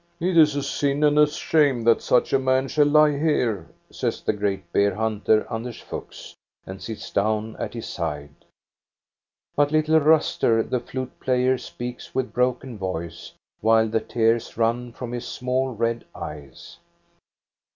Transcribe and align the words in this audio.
''It 0.19 0.35
is 0.35 0.55
a 0.55 0.63
sin 0.63 1.03
and 1.03 1.19
a 1.19 1.27
shame 1.27 1.83
that 1.83 2.01
such 2.01 2.33
a 2.33 2.39
man 2.39 2.67
shall 2.67 2.87
lie 2.87 3.15
here," 3.19 3.67
says 3.91 4.19
the 4.19 4.33
great 4.33 4.73
bear 4.73 4.95
hunter, 4.95 5.45
Anders 5.51 5.79
Fuchs, 5.79 6.33
and 6.65 6.81
sits 6.81 7.11
down 7.11 7.55
at 7.57 7.75
his 7.75 7.85
side. 7.85 8.33
But 9.55 9.71
little 9.71 9.99
Ruster, 9.99 10.63
the 10.63 10.79
flute 10.79 11.19
player, 11.19 11.59
speaks 11.59 12.15
with 12.15 12.33
broken 12.33 12.79
voice, 12.79 13.33
while 13.59 13.87
the 13.89 13.99
tears 14.01 14.57
run 14.57 14.91
from 14.91 15.11
his 15.11 15.27
small 15.27 15.69
red 15.69 16.03
eyes. 16.15 16.79